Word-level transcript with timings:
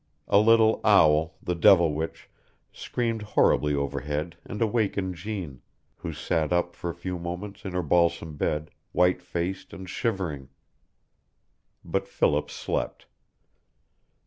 A 0.27 0.39
little 0.39 0.81
owl, 0.83 1.35
the 1.43 1.53
devil 1.53 1.93
witch, 1.93 2.27
screamed 2.73 3.21
horribly 3.21 3.75
overhead 3.75 4.35
and 4.43 4.59
awakened 4.59 5.13
Jeanne, 5.13 5.61
who 5.97 6.11
sat 6.11 6.51
up 6.51 6.73
for 6.75 6.89
a 6.89 6.95
few 6.95 7.19
moments 7.19 7.65
in 7.65 7.73
her 7.73 7.83
balsam 7.83 8.35
bed, 8.35 8.71
white 8.93 9.21
faced 9.21 9.73
and 9.73 9.87
shivering. 9.87 10.49
But 11.85 12.07
Philip 12.07 12.49
slept. 12.49 13.05